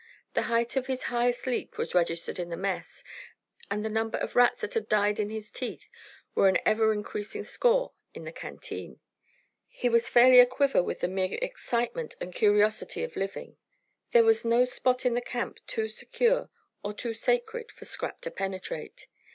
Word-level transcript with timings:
The 0.33 0.41
height 0.49 0.75
of 0.77 0.87
his 0.87 1.03
highest 1.13 1.45
leap 1.45 1.77
was 1.77 1.93
registered 1.93 2.39
in 2.39 2.49
the 2.49 2.57
mess, 2.57 3.03
and 3.69 3.85
the 3.85 3.87
number 3.89 4.17
of 4.17 4.35
rats 4.35 4.61
that 4.61 4.73
had 4.73 4.89
died 4.89 5.19
in 5.19 5.29
his 5.29 5.51
teeth 5.51 5.91
were 6.33 6.49
an 6.49 6.57
ever 6.65 6.91
increasing 6.91 7.43
score 7.43 7.93
in 8.11 8.23
the 8.23 8.31
canteen. 8.31 8.99
He 9.67 9.89
was 9.89 10.09
fairly 10.09 10.39
aquiver 10.39 10.81
with 10.81 11.01
the 11.01 11.07
mere 11.07 11.37
excitement 11.39 12.15
and 12.19 12.33
curiosity 12.33 13.03
of 13.03 13.15
living. 13.15 13.57
There 14.11 14.23
was 14.23 14.43
no 14.43 14.65
spot 14.65 15.05
in 15.05 15.13
the 15.13 15.21
camp 15.21 15.59
too 15.67 15.87
secure 15.87 16.49
or 16.81 16.95
too 16.95 17.13
sacred 17.13 17.71
for 17.71 17.85
Scrap 17.85 18.21
to 18.21 18.31
penetrate. 18.31 19.05